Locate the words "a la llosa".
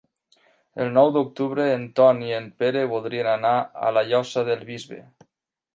3.91-4.49